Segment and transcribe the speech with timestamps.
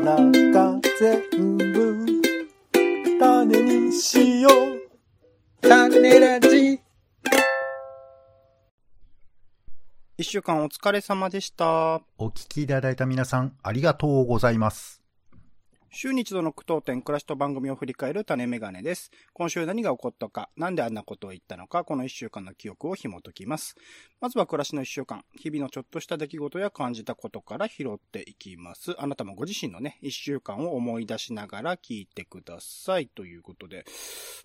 [0.00, 2.06] 中全部
[3.18, 6.80] 種にしよう種ラジ
[10.16, 12.00] 一週間お疲れ様でした。
[12.18, 15.02] お聞きいただいた皆さん、ありがとうございます。
[16.00, 19.10] 週に一度の苦闘点暮らしと番組を振り返る種メガネです。
[19.32, 23.74] 今週何が起こったか、なんであんなことを言ったのか、この一週間の記憶を紐解きます。
[24.20, 28.94] まずは暮らしの一週間、日々のちょっとした出来事や感じたことから拾っていきます。
[28.96, 33.08] あなたもご自身のね、一週間を思い出しながら聞いてください。
[33.08, 33.84] ということで、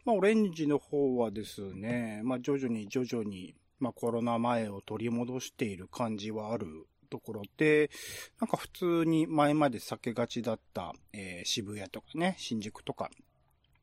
[0.05, 7.91] まあ、オレンジの方はですね、まあ、徐々に徐々に、まあ、コロナ前を取り戻している感じはあるところで、
[8.41, 13.11] なんか普通に前まで避けがちだった、えー渋谷とかね、新宿とか、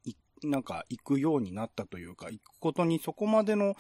[0.04, 3.76] いなんか行くようになったというか、行くことにそこまでの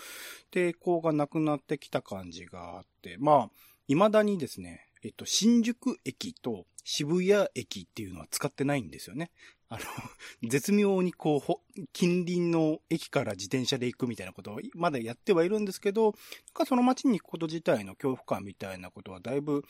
[0.52, 3.50] 抵抗がなくなってきた感じがあって、まあ、
[3.88, 9.30] 未だにですね、えっと、新宿駅と渋谷駅っていうのは使ってないんですよね。
[9.68, 9.80] あの、
[10.50, 16.12] 絶妙にこう、近隣の駅から自転車で行くみたいなことをまだやってはいるんですけど、なん
[16.52, 19.64] かその街に行くこと自体の恐怖感みたいなことはだいぶ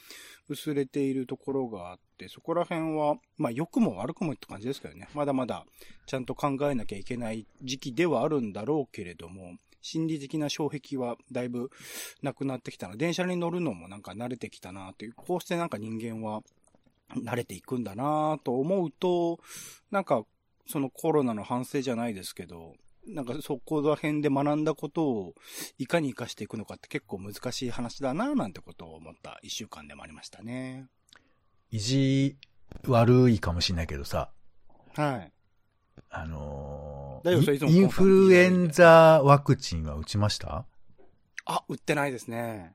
[0.49, 5.09] 薄れているところがあって、そこら辺は、まあ良くも悪くもって感じですけどね。
[5.15, 5.67] まだまだ
[6.07, 11.71] ちゃんと考えなきゃいけない時期ではあるんだろうけれども、心理的な障壁はだいぶ
[12.23, 12.97] なくなってきたな。
[12.97, 16.43] 電車に乗るのもなんか慣れてきたなという、こうしてなんか人間は
[17.17, 19.41] 慣れていくんだなと思うと、
[19.91, 20.25] なんか
[20.67, 22.75] そのコロナの反省じゃないですけど、
[23.07, 25.35] なんかそこら辺で学んだことを
[25.79, 30.87] いかに活かしていくのかって結構難しい話だななんてことを思った一週間でもありましたね。
[31.71, 32.37] 意地
[32.87, 34.31] 悪いかもしれないけどさ、
[34.95, 35.33] はい。
[36.09, 40.65] あのーインフルエンザワクチンは打ちました？
[41.45, 42.75] あ、売ってないですね。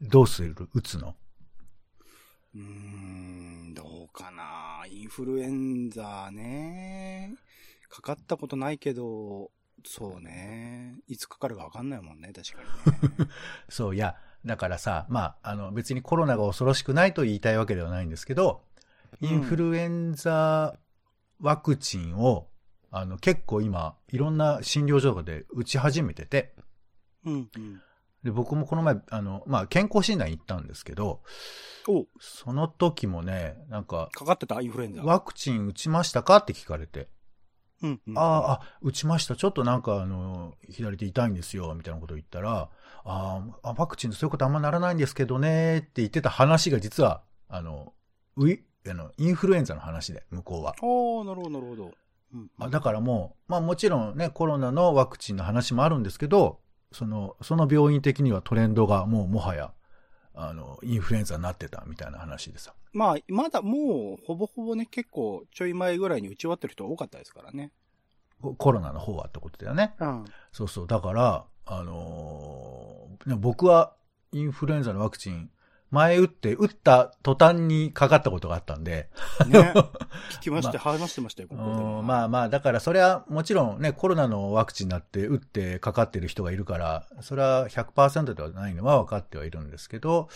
[0.00, 0.54] どうする？
[0.72, 1.14] 打つの？
[2.54, 4.86] うーん、どうかな。
[4.90, 7.34] インフルエンザね。
[7.90, 9.50] かかったことないけど、
[9.84, 10.96] そうね。
[11.06, 12.62] いつかかるかわかんないもんね、確か
[13.02, 13.30] にね。
[13.68, 18.62] そう、いや、だからさ、まあ、あの、別にコロナが恐ろしくないと言いたいわけではないんですけど、
[19.20, 20.78] インフルエンザ
[21.40, 22.48] ワクチンを、
[22.90, 26.54] あの、結構今、いろんな診療所で打ち始めてて、
[27.24, 27.80] うん、うん。
[28.24, 31.22] で、僕もこの前、あの、まあ、健康診断行ったんですけど、
[31.86, 34.60] おその時もね、なんか、かかってた？
[34.60, 35.02] インフルエンザ。
[35.02, 36.38] ワクチン打ちましたか？
[36.38, 37.08] って聞かれて、
[37.82, 38.18] うん、うん。
[38.18, 39.36] ああ、あ、打ちました。
[39.36, 42.70] ちょっとなんか、あの、左手痛いんですよ、みたいなことを言ったら、
[43.04, 47.94] ああ、ワクチンそういうことあんまならないんですけどね、って言ってた話が実は、あの、
[48.36, 50.70] ウイ、あの、インフルエンザの話で、向こうは。
[50.70, 51.90] ああ、なるほど、なるほど。
[52.34, 56.60] うん、あだからもう、まあもちろんね、コロナのワクチンの話もあるんですけど、
[56.92, 59.72] その、その病院的にはトレンドがもうもはや、
[60.34, 62.74] あの、インフルエンザになってたみたいな話でさ。
[62.92, 67.72] まあ、まだもう、ほぼほぼね、結構、ちょい前ぐらいに打ち終わってる人多かったですからね。
[68.40, 69.94] ココロナの方はってことだよね。
[69.98, 70.24] うん。
[70.52, 70.86] そうそう。
[70.86, 73.94] だから、あのー僕は
[74.32, 75.50] インフルエンザのワクチン、
[75.90, 79.08] 前打って、打った途端にかかったことがあったんで、
[79.46, 79.72] ね。
[80.32, 90.28] 聞きまして、ま話してましたよ、ここまあまあ、だからそれはもちろんね、コロナのワクチンになって打ってかかってる人がいるから、それは100%ではないのは分かってはいるんですけど、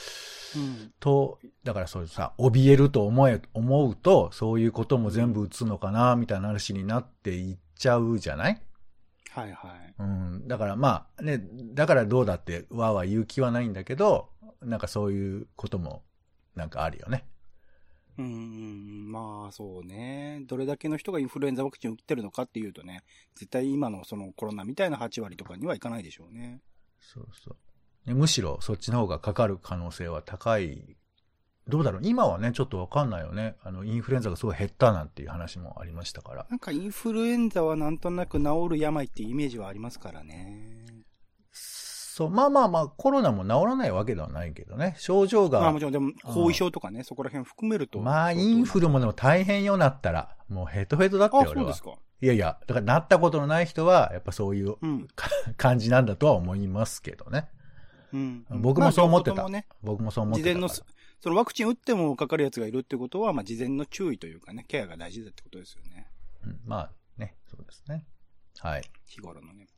[0.57, 0.93] うん。
[1.01, 8.63] と、だからそうさ、怯えると思え、思うと、そういうことも全部打つのかな、みたいな話になっていっちゃうじゃない？
[9.31, 9.95] はいはい。
[9.99, 10.49] うん。
[10.49, 11.43] だからまあね、
[11.75, 14.29] だからどうだってわーわー言う気はないんだけど、
[14.65, 16.03] なんかそういうことも
[16.55, 17.27] なんかあるよね。
[18.19, 20.43] うーん、まあそうね。
[20.47, 23.03] どれだけの人がインフルエンザワクチンを打ってるのかっていうとね、
[23.34, 26.61] 絶対今のそのコロナみたいな8割とかにはいかないでしょうね。
[27.01, 27.56] そうそう。
[28.09, 30.97] ねむしろそっちの方がかかる可能性は高い。
[31.69, 32.03] どうだろう？
[32.05, 33.55] 今はね、ちょっとわかんないよね。
[33.62, 36.47] あの、インフルエンザがすごい減ったなんていう話もありましたから。
[36.51, 41.02] なんかインフルエンザはなんとなく治る病っていうイメージはありますからね。
[42.15, 44.95] そう、まあまあまあ、コロナも治らないわけではないけどね。
[44.99, 45.62] 症状が。
[45.62, 48.00] まあもちろんでも後遺症とかね、そこら辺含めると。
[48.00, 50.36] まあ、インフルもでも大変よなったら。
[50.47, 51.83] もうヘトヘトだった俺はそうです。
[51.83, 51.95] か。
[52.21, 55.09] いやいや、だからなったことのない人は、やっぱそういううん。
[55.16, 57.48] か感じなんだとは思いますけどね。
[58.13, 58.45] うん。
[58.60, 59.36] 僕もそう思ってた。
[59.36, 60.48] まあね、僕もそう思ってた。
[60.51, 66.09] 事前の、そのワクチン打ってもかかるやつがいるってことは、まあ事前の注意というかね、ケアが大事だってことですよね。
[66.45, 68.04] うん、まあね、そうですね。
[68.59, 68.83] はい。
[69.07, 69.69] 日頃のね。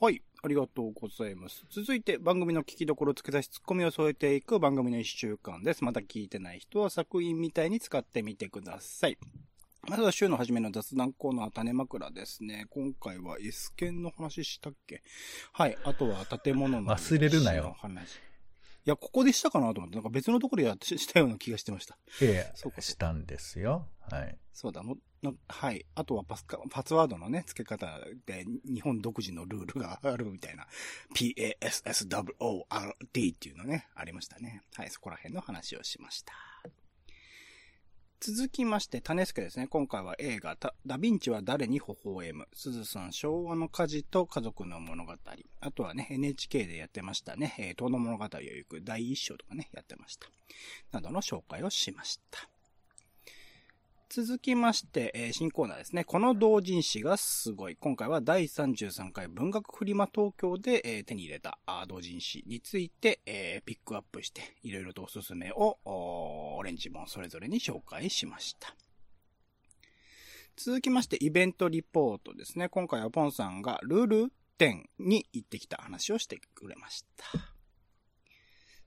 [0.00, 0.22] はい。
[0.42, 1.64] ありがとうございます。
[1.70, 5.84] 続いて番組の聞きどころ付け出しツッコミを添えていく番組の一週間です。
[5.84, 9.18] また聞いてない人は作品みたいに使ってみてください。
[9.88, 12.66] まずは週の初めの雑談コーナー種枕ですね。
[12.70, 15.02] 今回は S 剣の話したっけ？
[15.52, 15.76] はい。
[15.84, 17.76] あとは建物の忘れるなよ。
[18.86, 21.98] いや、ここでしたかなと思って、なんか別のところでやしたような気がしてました。
[22.22, 23.86] えそうかえ、したんですよ。
[24.10, 24.38] はい。
[24.54, 25.84] そうだ、もなはい。
[25.94, 27.86] あとはパスカ、パスワードのね、付け方
[28.26, 30.66] で日本独自のルールがあるみたいな、
[31.14, 32.34] PASSWORD
[33.34, 34.62] っていうのね、ありましたね。
[34.76, 36.32] はい、そこら辺の話をしました。
[38.22, 39.66] 続きまして、種助ですね。
[39.66, 42.48] 今回は映画、ダヴィンチは誰に微笑む？
[42.52, 45.14] すずさん、昭和の火事と家族の物語。
[45.60, 50.28] あとはね、NHK でやってましたね、えー、東の物語を行く第一章とかね、やってました。
[50.92, 52.49] などの紹介をしました。
[54.12, 56.02] 続きまして、えー新コーナーですね。
[56.02, 57.76] この同人誌がすごい。
[57.76, 68.74] 今回は第33回文学フリマ東京で、えー手に入れたあ同人誌について、えーピックアップして、いろいろとおすすめを、オレンジもそれぞれに紹介しました。
[70.56, 72.68] 続きまして、イベントリポートですね。
[72.68, 77.59] 今回はポンさんがルール10に行ってきた話をしてくれました。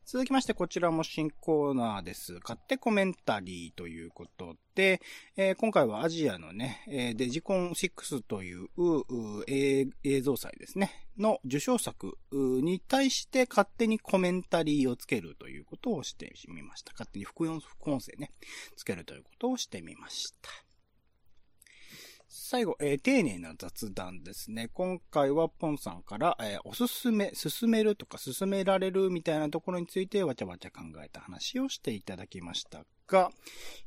[0.06, 2.38] 続きまして、こちらも新コーナーです。
[2.42, 5.02] 買ってコメンタリーということで、
[5.38, 8.68] えー今回はアジアのね、えーデジコン6という
[9.48, 16.92] 映像祭ですね、の受賞作に対して勝手にコメンタリーをつけるということをしてみました。
[16.92, 18.30] 勝手に副音声ね、
[18.76, 20.73] つけるということをしてみました。
[22.36, 24.68] 最後、えー丁寧な雑談ですね。
[24.74, 33.30] 今回はポンさんから、えーおすすめ、進めるとか進められるみたいなところについてわちゃわちゃ考えた話をしていただきましたが、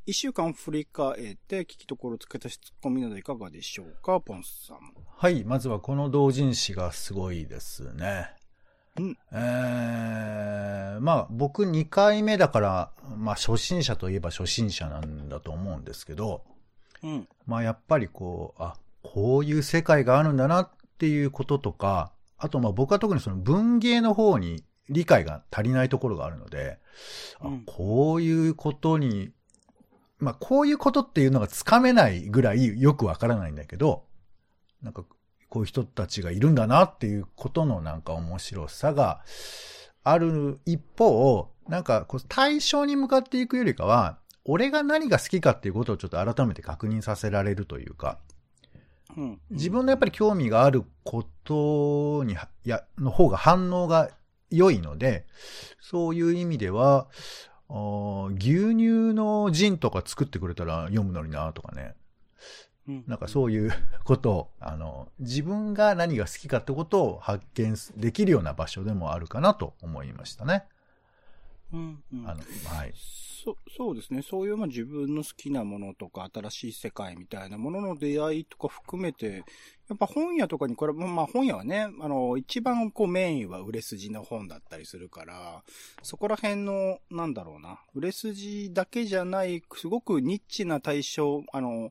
[0.06, 4.78] 一週間振り返って聞きどころつけたしツッコミなどいかがでしょうか、ポンさん。
[5.04, 8.28] はい、まずはこの同人誌がすごいですね。
[9.00, 16.44] うんえー、まあ僕2回目だから、まあ初心者といえば初心者なんだと思うんですけど、
[17.02, 17.28] うん。
[17.46, 26.78] まあやっぱりこう、あ、こういう世界があるんだなっていうこととか、あとまあ僕は特にその文芸の方に理解が足りないところがあるので、
[27.40, 29.31] あうんこういうことに、
[30.19, 34.04] まあこういうことっていうのがつかめないぐらいよくわからないんだけど、
[34.82, 35.04] なんか
[35.48, 39.22] こういう人たちがいるんだなっていうことのなんか面白さが
[40.02, 48.19] ある一方、なんかこう対象に向かっていくよりかは、俺が何が好きかっていうことをちょっと改めて確認させられるというか、
[49.16, 49.40] うん。
[49.50, 54.10] 自分のやっぱり興味があることに、や、の方が反応が
[54.50, 55.26] 良いので、
[55.81, 57.08] そういう意味では、
[57.69, 61.94] あー牛乳のジンとか作ってくれたら読むのになとかね。
[62.88, 63.72] うん、なんかそういう
[64.04, 70.66] ことを、あの、自分が何が好きかってことを発見できるような場所でもあるかなと思いましたね。
[71.72, 72.02] うん。
[72.12, 72.92] うんあの、はい。
[72.94, 74.22] そそうですね。
[74.22, 79.44] そういうまあ自分の好きなものとか、新しい世界みたいなものの出会いとか含めて、
[79.88, 85.62] やっぱ本屋とかにこれ、まあ本屋はね、あの、一番こうメインは売れ筋の本だったりするから、
[86.02, 91.90] そこら辺の、なんだろうな、売れ筋だけじゃない、すごくニッチな対象、あの、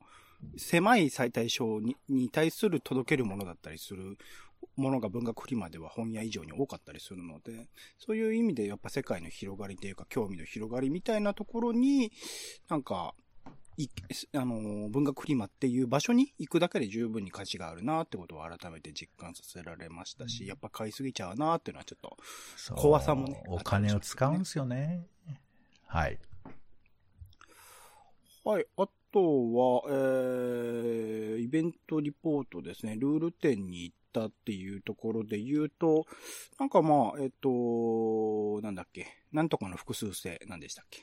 [0.57, 4.17] 狭い最対象にに対する届けるものだったりする
[4.75, 7.67] ものが文学フリマでは本屋以上に多かったりするので、
[7.97, 12.11] そういう意味でやっぱ世界の広がりというか興味の広がりみたいなところに、
[12.69, 13.13] なんか、
[13.77, 13.89] い、
[14.33, 22.17] あの、文学フリマっていう場所に行くだけで十分に価値があるなってことを改めて実感させられましたし、やっぱ買いすぎちゃうなっていうのはちょっと、
[22.75, 25.05] 怖さもねお金を使うんですよね。
[25.87, 26.17] はい。
[28.45, 28.65] はい。
[28.77, 29.21] あと
[29.53, 32.97] は、えー、イベントリポートですね。
[32.97, 36.05] ルール店に行ったっていうところで言うと、
[36.59, 39.07] なんかまあ、えっ、と、なんだっけ？
[39.31, 41.01] なんとかの複数性なんでしたっけ？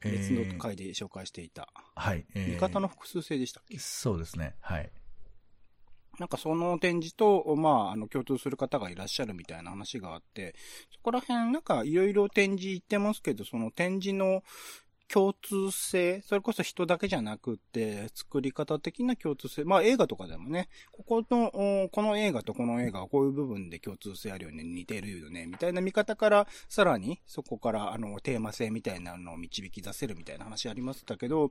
[0.00, 1.68] 別の回で紹介していた。
[1.94, 2.24] はい。
[2.34, 3.78] えー味方の複数性でしたっけ？
[3.78, 4.54] そうですね。
[4.60, 4.90] はい。
[6.18, 10.54] なんかその展示と、まあ、あの、共通する方がいらっしゃるみたいな話があって、
[10.90, 14.42] そこら辺なんかいろいろ展示行ってますけど、その展示の
[15.12, 31.50] 共通性、それこそ人だけじゃなくて、作り方的な共通性、まあ映画とかでもね、ここの、この映画とこの映画はこういう部分で共通性あるよね、似てるよね、みたいな見方から、さらにそこからあの、テーマ性みたいなのを導き出せるみたいな話ありましたけど、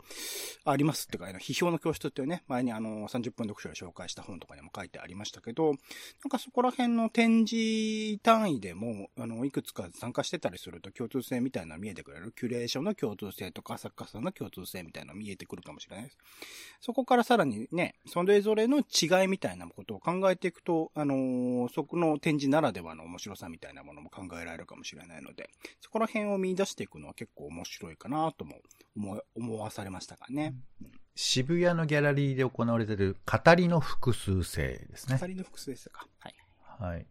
[0.65, 5.75] ありますってか、あの批評の教室っていうね、前にあの、30分読書で紹介した本とかにも書いてありましたけど、なん
[6.29, 12.31] かそこら辺の展示単位でも、あの、いくつか参加してたりすると共通性みたいなの見えてくれる。
[12.31, 16.17] キュレーションの共通性とか、作家さんの共通性みたいなの見えてくるかもしれないです。
[16.81, 25.49] そこからさらにね、それぞれの違いみたいなことを考えていくと、あのーそこの展示ならではの面白さみたいなものも考えられるかもしれないので、
[25.81, 28.61] そこら辺を見出していくのは結構面白いかなとも
[28.95, 30.53] 思い思わされましたかね。
[31.15, 35.17] 渋谷のギャラリーで行われている語りの複数性ですね。
[35.21, 36.07] 二人の複数ですか。
[36.19, 36.35] はい。
[36.79, 37.05] はい。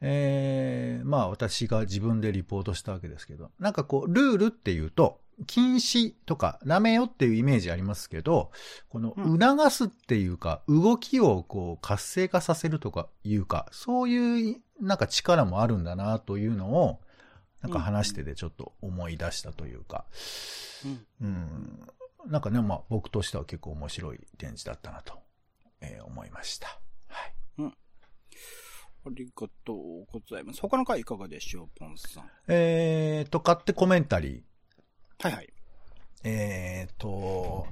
[0.00, 8.50] えー、まあ私が自分でリポートしたわけですけど、なんかこう、ルールっていうと、禁止とか、ダメよっていうイメージありますけど、
[8.88, 17.00] この促すっていうか、動きをこう活性化させるとかいうか、そういうなんか力もあるんだなというのを、
[17.62, 20.04] なんか話しててちょっと思い出したというか、
[20.84, 21.06] うん。
[21.22, 21.88] うん、
[22.26, 25.14] なんかね、まあ僕としては結構面白い展示だったなと、
[25.80, 26.78] えー思いました。
[27.08, 27.34] はい。
[29.06, 30.60] ありがとうございます。
[30.60, 32.30] 他の回いかがでしょう、ポンさん。
[32.48, 34.42] えーと、買ってコメンタリー。
[35.20, 35.48] はいはい。
[36.24, 37.66] えーと、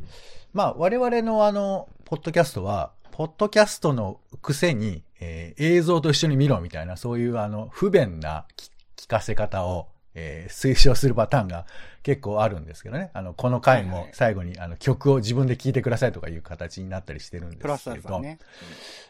[0.52, 11.66] まあ、我々のあの、ポッドキャストは、ポッドキャストのくせに、えー映像と一緒に見ろみたいな、そういうあの、不便な聞聞かせ方を、えー推奨するパターンが
[12.02, 13.11] 結構あるんですけどね。
[13.14, 17.62] あの、この回も最後にあの曲を自分で聴いてくださいとかいう形になったりしてるんですけど。
[17.62, 18.38] プラスアルファね。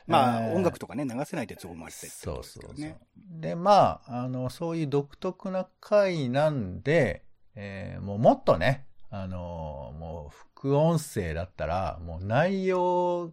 [0.06, 2.94] うんまあ、えー音楽とかね、流せないって都合もあってってそうそうそう。
[3.40, 7.22] で、まあ、あの、そういう独特な回なんで、
[7.54, 13.32] えーもうもっとね、あの、もう副音声だったら、もう内容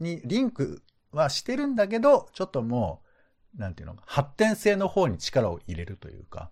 [0.00, 3.02] にリンクはしてるんだけど、ちょっとも
[3.56, 6.50] う、なんていうの、発展性の方に力を入れるというか、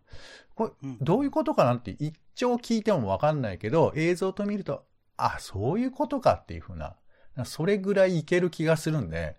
[0.55, 4.87] これうん、どういうことかなって一聴聞いてもわかんないけど、映像と見ると、
[5.17, 6.97] あ、そういうことかっていうふうな、
[7.45, 9.37] それぐらいいける気がするんで、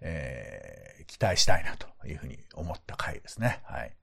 [0.00, 0.82] えー
[1.12, 3.60] 期待したいなというふうに思った回ですね。
[3.64, 3.94] はい。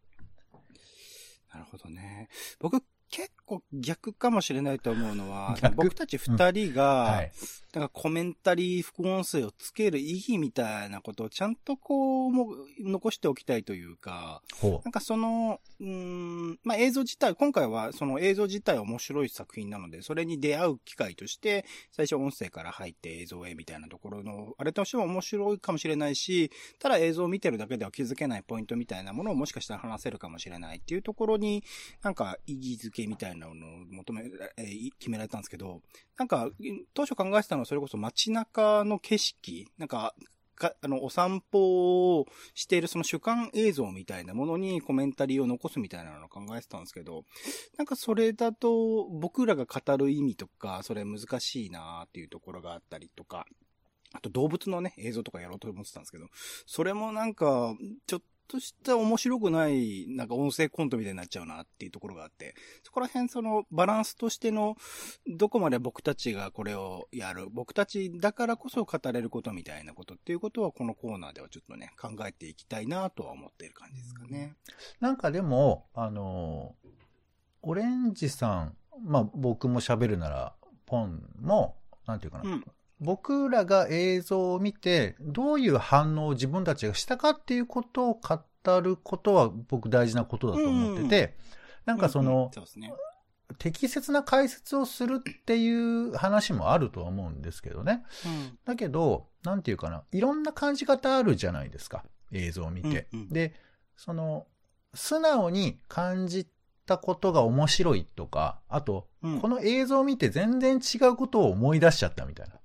[1.52, 2.30] なるほどね。
[2.60, 5.76] 僕、結構逆かもしれないと思うのは、逆？
[5.76, 7.32] 僕たち二人が、はい。
[7.72, 31.64] なんかコメンタリー副音声をつける意義みたいなことをちゃんとこう、もう残しておきたいというか、ほなんかその、うーん、まあ、映像自体、今回はその映像自体面白い作品なので、それに出会う機会として、最初音声から入って映像へみたいなところの、あれとしても面白いかもしれないし、ただ映像を見てるだけでは気づけないポイントみたいなものをもしかしたら話せるかもしれないっていうところに、
[32.02, 34.24] なんか意義づけみたいなのを求め、
[34.58, 35.82] えー決められたんですけど、
[36.18, 36.50] なんか、
[36.94, 40.14] 当初考えてたのはそれこそ街中の景色、なんか、
[40.60, 47.24] かあの、お散歩をしているその主観映像みたいなものにコメンタリーを残すみたいなのを考えてたんですけど、
[47.78, 53.48] なんかそれだと僕らが語る意味とか、それ難しいなっていうところがあったりとか、
[54.14, 56.28] あと動物のね、映像とかやろうと思ってたんですけど、
[56.66, 64.76] それもなんか、ちょっとした面白くない、なんか音声コントみたいになっちゃうなっていうところがあって、そこら辺そのバランスとしての、
[65.28, 74.56] どこまで僕たちがこれをやる、僕たちだからこそ語れることみたいなことっていうことはこのコーナーではちょっとね、考えていきたいなとは思っている感じですかね。
[75.00, 76.76] なんかでも、あの、
[77.62, 80.56] オレンジさん、まあ僕も喋るなら、
[80.88, 81.76] ポンも、
[82.08, 82.66] なんていうかな、うん。
[83.00, 91.38] 僕らが映像を見て、どういう反応を自分たちがしたかっていうことを語ることは僕大事なことだと思ってて、
[91.86, 92.94] なんかそうんうんの、そね。
[93.58, 98.04] 適切な解説をするっていう話もあるとは思うんですけどね。
[98.26, 98.60] うん。
[98.64, 102.04] だけど、なんていうかな、いろんな感じ方あるじゃないですか。
[102.32, 103.08] 映像を見て。
[103.14, 103.56] うんうんで、
[103.96, 104.48] その、
[104.94, 106.48] 素直に感じ
[106.86, 112.59] たことが面白いとか、あと、うんこの映像を見て全然違うことを思い出しちゃったみたいな。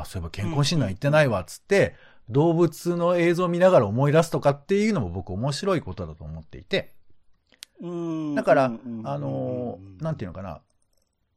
[0.00, 1.94] あ、そういえば健康診断行ってないわ、つって、
[2.28, 6.94] 動物の映像を見ながら思い出すとかっていうのも僕面白いことだと思っていて。
[7.80, 10.62] うんだから、うんあのー、なんていうのかな。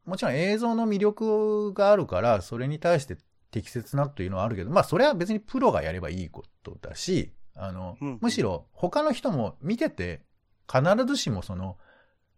[0.06, 3.18] もちろん映像の魅力があるから、それに対して
[3.52, 10.22] 適切なというのはあるけど、まあそれは別にプロがやればいいことだし、あの、うんむしろ他の人も見てて、
[10.72, 11.78] 必ずしもその、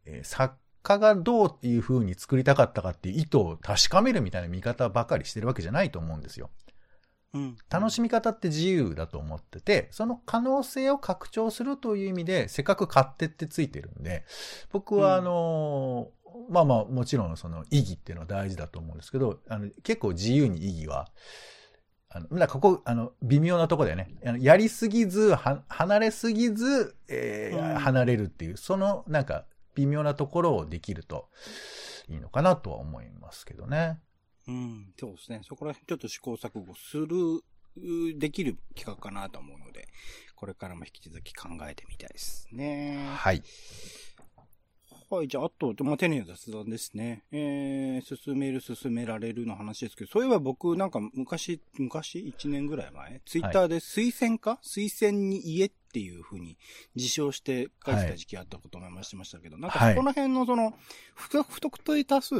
[0.05, 6.49] えー作家がどういう風に作りたかったかっていう意図を確かめるみたいな見方ばかりしてるわけじゃないと思うんですよ。
[7.33, 14.25] うん楽しみ方って自由だと思ってて、その可能性を拡張するという意味で、せっかく買ってってついてるんで、
[14.71, 16.09] 僕はあの、
[16.49, 21.07] まあまあもちろんその意義っていうのは大事だと思うんですけど、あの結構自由に意義は、
[22.11, 24.15] あの、ここ、あの、微妙なとこだよね。
[24.25, 29.45] あのやりすぎず、は離れすぎず、えーうん離れるっていう、そのなんか
[29.79, 31.29] 微妙なところをできると
[32.09, 33.99] いいのかなとは思いますけどね。
[34.47, 35.41] うん、そうですね。
[35.43, 37.07] そこら辺ちょっと試行錯誤する、
[37.77, 39.87] うできる企画かなと思うので、
[40.35, 43.09] これからも引き続き考えてみたいですね。
[43.15, 43.43] はい。
[45.11, 47.23] はい、じゃあ、あと、まあ、丁寧な雑談ですね。
[47.31, 56.57] えー、進める、進められるの話ですけど、そういえば僕、なんか昔、昔 ?1 年ぐらい前ツイッターで推薦か、推薦に家っていう風に
[56.95, 60.73] 自称して書いてた時期あったことを思いましてましたけど、なんかはいそこら辺のその、
[61.15, 62.35] 不特不特定多数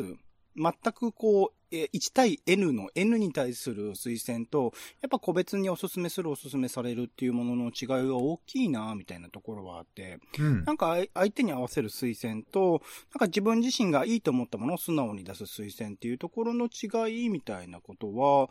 [0.56, 10.64] 全くこう、えー1対 N の N に対する推薦と、やっぱ個別におすすめするおすすめされるっていうものの違いが大きいな、みたいなところはあって、うん。
[10.66, 12.82] なんかあい相手に合わせる推薦と、
[13.14, 18.46] なんか自分自身がいいと思ったものを素直に出す推薦っていうところの違いみたいなことは、や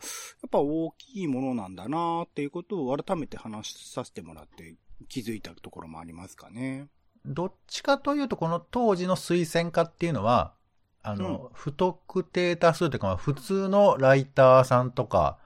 [0.47, 4.75] っぱ大きいものなんだなっていうことを改めて話させてもらって
[5.07, 6.87] 気づいたところもありますかね。
[7.25, 10.53] どっちかというと、この当時の推薦家っていうのは、
[11.01, 15.37] あの、不特定多数というか、まあ普通のライターさんとか、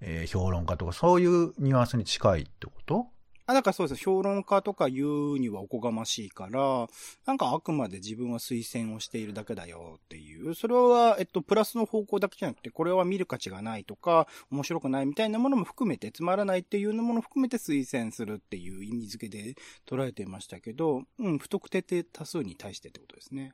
[0.00, 3.06] えー評論家とか、そういうニュアンスに近いってこと？
[3.46, 4.02] あ、だからそうです。
[4.02, 6.88] 評論家とか言うにはおこがましいから、
[7.26, 10.54] なんかあくまで自分は推薦をしているだけだよっていう。
[10.54, 23.52] それは、えっと、プラスの方向だけじゃなくて、これは見る価値がないとか、面白くないみたいなものも含めて、つまらないっていうのものも含めて推薦するっていう意味付けで捉えてましたけど、うん、不特定って多数に対してってことですね。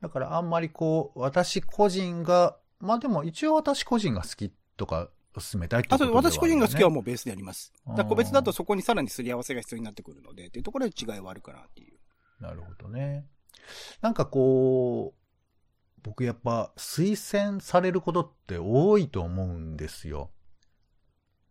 [0.00, 5.10] だからあんまりこう、私個人が、まあでも一応私個人が好きとか、
[5.40, 7.72] 進めたいってあと、ことではあるよね私個人が好きはもうベースであります。
[7.96, 11.98] だ個別だとそこにさらにすり合わせが必要になってくるので、っていうところで違いはあるかなっていう。
[12.40, 13.26] なるほどね。
[14.00, 20.30] なんかこう、僕やっぱ推薦されることって多いと思うんですよ。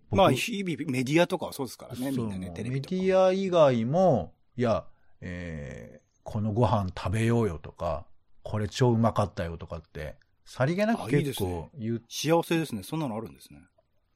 [0.10, 2.93] 僕まあ、日々メディアとかはそうですからね、みんなね、テレビとか。
[2.93, 4.86] メディア以外も、いや、
[5.22, 8.08] えーこのご飯食べようよとか、
[8.42, 12.04] これ超うまかったよとかって、さりげなく結構言う。
[12.10, 12.82] 幸せですね。
[12.84, 13.60] そんなのあるんですね。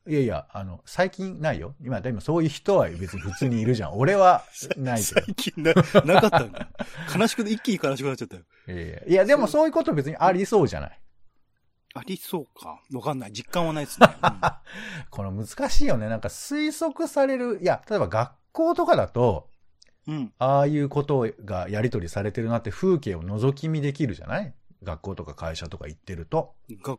[0.10, 1.76] いやいや、あの、最近ないよ。
[1.82, 3.98] 今、でもそういう人は別に普通にいるじゃん。
[3.98, 4.44] 俺は
[4.76, 5.22] ないけど。
[5.22, 5.74] 最近な、
[6.04, 6.68] なかったんだ。
[7.16, 8.44] 悲しくて、一気に悲しくなっちゃったよ。
[8.68, 11.00] いやいやいや、でもそういうこと別にありそうじゃない？
[11.94, 12.82] ありそうか。
[12.92, 13.32] わかんない。
[13.32, 14.08] 実感はないですね。
[15.12, 16.10] この難しいよね。
[16.10, 19.50] なんか推測される、いや、例えば学校とかだと、
[20.08, 20.16] うん。
[20.16, 20.34] うん。
[20.40, 24.54] ああいうことがやり取りされてるなって風景を覗き見できるじゃない？
[24.82, 26.56] 学校とか会社とか行ってると。
[26.82, 26.98] が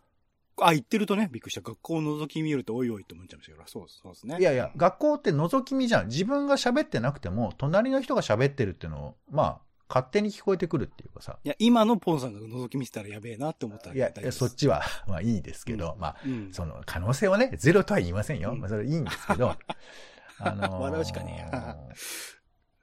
[0.58, 1.60] あ、言ってるとね、びっくりした。
[1.60, 4.36] 学校を覗き見ると、おいおいって思っちゃいましたけど、そうそうですね。
[4.38, 6.08] いやいや、学校って覗き見じゃん。
[6.08, 11.38] 自分が喋ってなくても、隣の人が喋ってるっていうのを、まあ、勝手に聞こえてくるっていうかさ。
[11.42, 16.52] いや、今のポンさんが覗き見せたらやべえなって思ったらいや、いやそっちは、 まあいいですけど、まあ、うん。
[16.52, 18.52] その可能性はね、ゼロとは言いませんよ。
[18.52, 19.56] うんまあそれいいんですけど、
[20.38, 21.76] あのー笑うしかねえや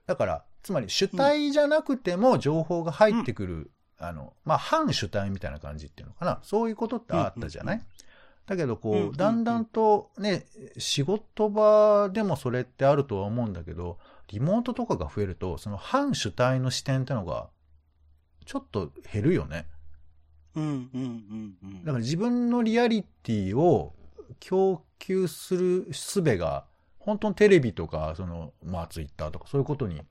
[0.05, 6.39] だから、つまり主体じゃなくても情報が入ってくる、あの、まあ、反主体みたいな感じっていうのかな。
[6.43, 7.83] そういうことってあったじゃない、うん
[8.47, 10.45] だけど、こう、うんうんうんだんだんとね、
[10.77, 17.49] 仕事場でもそれってあるとは思うんだけど、リモートとかが増えると、その反主体の視点ってのが、
[18.45, 19.67] ちょっと減るよね。
[20.55, 21.83] うん、うん、うん、うん。
[21.83, 23.93] だから自分のリアリティを
[24.39, 26.65] 供給する術が、
[26.99, 30.01] 本当にテレビとか、その、まあツイッターとかそういうことに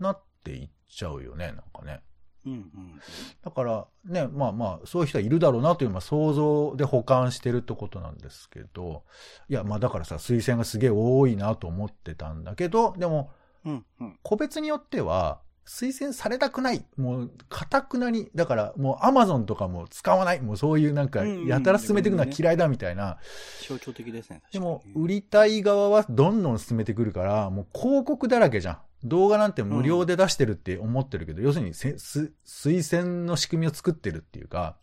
[0.00, 2.00] なっていっちゃうよね、なんかね。
[2.46, 3.00] うん、うん。
[3.42, 9.04] だからね、まあまあ、そういう人はいるだろうなという、まあ想像で保管してるってことなんですけど、
[9.48, 13.30] いや、まあだからさ、推薦がすげえ多いなと思ってたんだけど、でも、
[13.64, 14.18] うん、うん。
[14.22, 16.84] 個別によっては、推薦されたくない。
[16.96, 20.40] もう、かたくなに、だからもうアマゾンとかも使わない。
[20.40, 23.18] もうそういうなんか、やたら進めていくのは嫌いだみたいな。
[23.66, 24.42] 象徴的ですね。
[24.52, 28.78] でも、売りたい側はどんどん進めてくるから、もう広告だらけじゃん。
[29.04, 34.76] 動画なんて無料で出してるって思ってるけど、要するにせす推薦の仕組みを作ってるっていうか、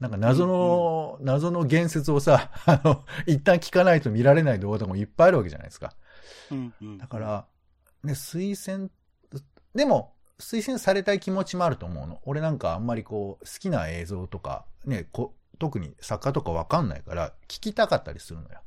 [0.00, 5.94] なんか謎の、謎の言説をさ、 あの、一旦聞かないと見られない動画とかもいっぱいあるわけじゃないですか。
[6.50, 6.98] うん、うん。
[6.98, 7.46] だから、
[8.02, 8.90] ね、推薦、
[9.74, 12.20] でも、推薦されたい気持ちもあると思うの。
[12.24, 18.60] 俺なんかあんまりこう、好きな映像とか、ね、こ特に作家とかわかんないから、聞きたかったりするのよ。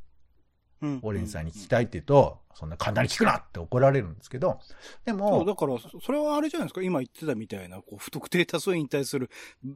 [0.82, 4.60] うん、オレンジさんに聞きたいって言うと、そんな簡単に聞くなって怒られるんですけど、
[5.06, 6.82] でそう、も、だから、そそれはあれじゃないですか？
[6.82, 9.30] 今言ってたみたいな、こう、不特定多数に対する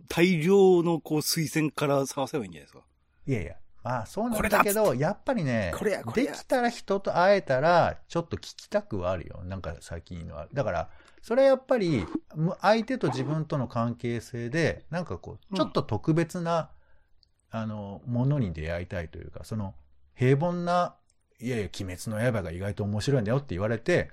[0.07, 2.83] 大量の、こう、推薦から探せばいいんじゃないですか？
[3.25, 9.41] いやいや、まあそうなんだけど、やっぱりねこれやこ、れでやきたら人と会えたら、ちょっと聞きたくはあるよ。
[9.43, 10.47] なんか最近のは。
[10.53, 10.89] だから、
[11.23, 16.69] それはやっぱり、む相手と自分との関係性で、なんかこう、ちょっと特別な、
[17.51, 19.75] あの、ものに出会いたいというか、その、
[20.21, 20.93] 平凡な、
[21.39, 24.11] いやいや、鬼滅の刃が意外と面白いんだよって言われて、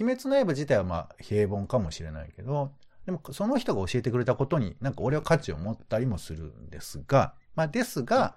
[0.00, 2.72] 鬼滅の刃自体はまあ平凡かもしれないけど、
[3.06, 8.34] でもその人が教えてくれたことになんか俺は価値を持ったりもするんですが、まあですが、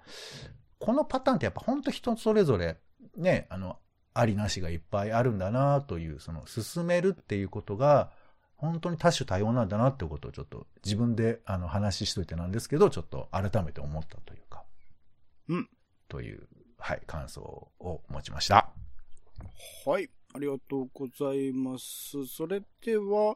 [0.78, 2.76] このパターンってやっぱ本当人それぞれ
[3.16, 3.80] ね、あの、
[4.12, 8.12] ありなしがいっぱいあるんだなという、その進めるっていうことが、
[8.54, 14.62] 本当に多種多様なんだなってことをちょっと自分であの話しといてなんですけど、ちょっと改めて思ったというか。
[15.48, 15.68] うん。
[16.08, 16.46] という、
[16.86, 18.68] はい、感想を持ちました。
[19.86, 20.10] はい。
[20.34, 22.26] ありがとうございます。
[22.26, 23.34] それでは、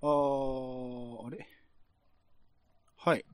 [0.00, 1.46] あーあれ？
[2.96, 3.24] はい。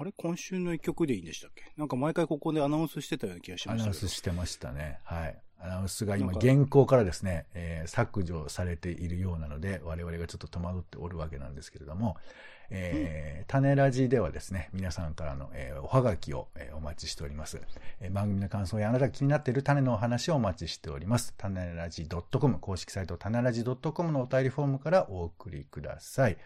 [0.00, 0.12] あれ？
[0.16, 1.70] 今週の一曲でいいんでしたっけ？
[1.76, 4.06] なんか毎回ここでアナウンスしてたような気がしまアナウしたけど。
[4.06, 5.00] ンスしてましたね。
[5.04, 5.38] はい。
[5.60, 12.16] アナウンスが今、なんか現行からですね、えー削除されているようなので、我々がちょっと戸惑っておるわけなんですけれども、
[12.70, 17.58] えー種ラジではですね、皆さんからの、えーおはがきを、えーお待ちしております。
[18.00, 21.32] えー番組の感想やあなたが気になっている種のお話をお待ちしております。
[21.38, 26.36] 種ラジ .com、公式サイト種ラジ .com のお便りフォームからお送りください。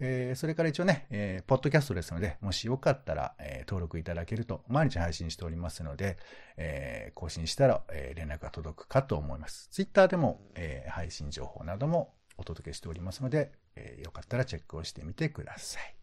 [0.00, 6.16] えーそれから一応ね、えーポッドキャストですので、もしよかったら、えー登録いただけると、毎日配信しておりますので、
[6.56, 9.68] えー更新したら、えー連絡が届くかと思います。
[9.70, 15.94] ツイッターでも、えー配信情報などもお届けしておりますので、えーよかったらチェックをしてみてください。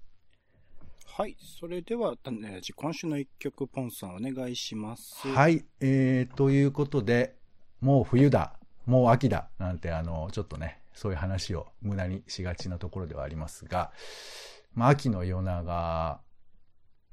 [1.05, 1.37] はい。
[1.39, 2.15] それでは、
[2.75, 5.27] 今週の一曲、ポンさんお願いします。
[5.27, 7.35] はい、えー、ということで、
[7.79, 13.91] もう冬だ、もう秋だ、なんて、あの、ちょっとね、そういう話を無駄にしがちなところではありますが、
[14.73, 16.19] まあ、秋の夜長、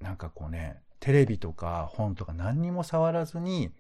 [0.01, 3.71] なんかこうね、テレビとか本とか何にも触らずに、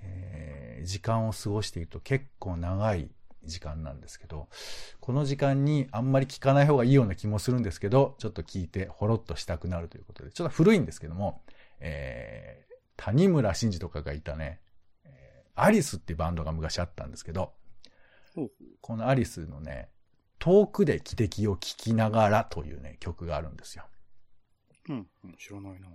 [0.00, 3.08] えー時間を過ごしていると結構長い
[3.44, 4.48] 時間なんですけど、
[5.00, 11.42] この時間にあんまり聞かない方がいいような気もするんですけど、ちょっと聞いてほろっとしたくなるということで、ちょっと古いんですけども、
[11.80, 14.60] えー谷村新司とかがいたね、
[15.04, 17.52] えーアリスっていうバンドが昔あったんですけど
[18.80, 19.88] このアリスのね、
[20.38, 23.84] 遠くで汽笛を聞きながらというね、曲があるんですよ。
[24.88, 25.88] うん、うん、知らないな。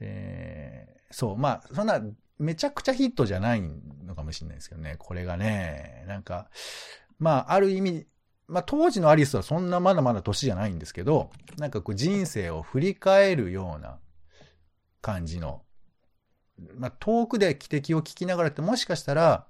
[0.00, 2.00] えーそう、まあ、そんな、
[2.40, 6.48] めちゃくちゃヒットじゃないのかもしれないですけどね、これがね、なんか、
[7.18, 8.06] まあ、ある意味、
[8.48, 13.98] まあ、当時のアリスはそんなまだまだ年じゃないんですけど、なんかこう人生を振り返るような
[15.02, 15.62] 感じの、
[16.74, 19.46] まあ、遠くで汽笛を聞きながらってもしかしたら、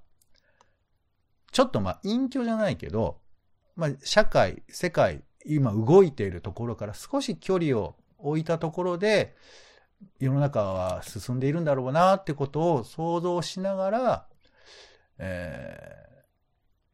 [1.53, 3.21] ちょっとまあ、隠居じゃないけど、
[3.77, 9.37] まあ、社会、世界、今動いているところから少し距離を置いたところで、
[10.19, 14.27] 世の中は進んでいるんだろうなってことを想像しながら、
[15.19, 15.95] え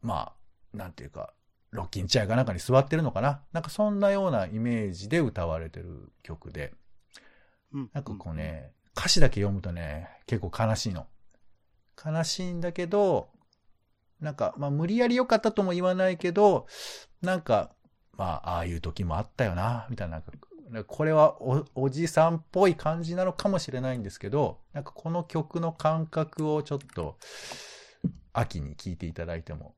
[0.03, 0.33] ーま
[0.75, 1.33] あ、なんていうか、
[1.71, 6.73] ロッキンチェアかなんかに座ってるのかななんかそんなようなイメージで歌われてる曲で、
[7.73, 7.91] うん。
[7.93, 11.07] なんかこうね、歌詞だけ読むとね、結構悲しいの。
[12.05, 13.31] 悲しいんだけど、
[14.21, 16.67] なんか、まあ無理やり良かったとも言わないけど、
[17.21, 17.73] なんか、
[18.13, 20.13] まあ、ああいう時もあったよな、みたいな。
[20.13, 20.33] なんか
[20.87, 27.17] これはおおじさんっぽい感じなのかもしれないんですけど、なんかこの曲の感覚をちょっと、
[28.33, 29.75] 秋に聴いていただいても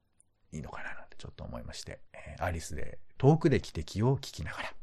[0.53, 4.75] いいのかななんてちょっと思いまして、えーアリスで遠くで汽笛を聴きながら。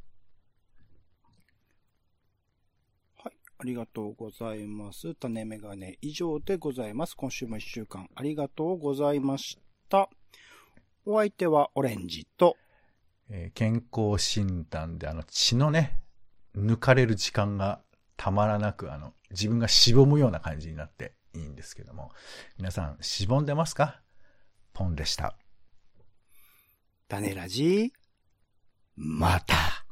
[3.24, 3.34] はい。
[3.58, 5.16] ありがとうございます。
[5.16, 7.16] 種メガネ以上でございます。
[7.16, 9.58] 今週も一週間ありがとうございまし
[9.90, 10.10] た。
[11.06, 12.58] お相手はオレンジと、
[13.30, 16.02] えー健康診断であの血のね、
[16.56, 17.82] 抜かれる時間が
[18.18, 22.12] たまらなく、あの、自分がしぼむような感じになっていいんですけども、
[22.58, 24.02] 皆さん、しぼんでますか？
[24.74, 25.38] ポンでした。
[27.08, 27.94] ダネラジ、
[28.96, 29.85] また。